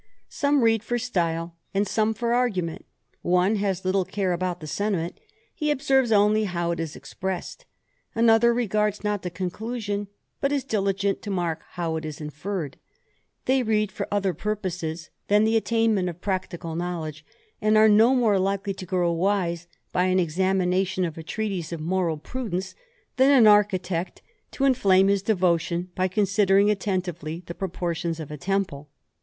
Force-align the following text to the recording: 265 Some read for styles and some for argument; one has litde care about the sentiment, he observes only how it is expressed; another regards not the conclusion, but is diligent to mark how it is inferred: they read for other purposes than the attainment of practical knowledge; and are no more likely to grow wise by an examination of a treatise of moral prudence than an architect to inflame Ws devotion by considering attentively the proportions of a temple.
265 0.31 0.39
Some 0.39 0.63
read 0.63 0.83
for 0.83 0.97
styles 0.97 1.51
and 1.75 1.87
some 1.87 2.15
for 2.15 2.33
argument; 2.33 2.85
one 3.21 3.57
has 3.57 3.83
litde 3.83 4.07
care 4.09 4.33
about 4.33 4.59
the 4.59 4.65
sentiment, 4.65 5.19
he 5.53 5.69
observes 5.69 6.11
only 6.11 6.45
how 6.45 6.71
it 6.71 6.79
is 6.79 6.95
expressed; 6.95 7.65
another 8.15 8.51
regards 8.51 9.03
not 9.03 9.21
the 9.21 9.29
conclusion, 9.29 10.07
but 10.39 10.51
is 10.51 10.63
diligent 10.63 11.21
to 11.21 11.29
mark 11.29 11.61
how 11.73 11.97
it 11.97 12.03
is 12.03 12.19
inferred: 12.19 12.77
they 13.45 13.61
read 13.61 13.91
for 13.91 14.07
other 14.11 14.33
purposes 14.33 15.11
than 15.27 15.43
the 15.43 15.55
attainment 15.55 16.09
of 16.09 16.19
practical 16.19 16.75
knowledge; 16.75 17.23
and 17.61 17.77
are 17.77 17.87
no 17.87 18.15
more 18.15 18.39
likely 18.39 18.73
to 18.73 18.87
grow 18.87 19.11
wise 19.11 19.67
by 19.93 20.05
an 20.05 20.19
examination 20.19 21.05
of 21.05 21.15
a 21.15 21.21
treatise 21.21 21.71
of 21.71 21.79
moral 21.79 22.17
prudence 22.17 22.73
than 23.17 23.29
an 23.29 23.45
architect 23.45 24.23
to 24.49 24.65
inflame 24.65 25.05
Ws 25.05 25.21
devotion 25.21 25.91
by 25.95 26.07
considering 26.07 26.71
attentively 26.71 27.43
the 27.45 27.53
proportions 27.53 28.19
of 28.19 28.31
a 28.31 28.35
temple. 28.37 28.89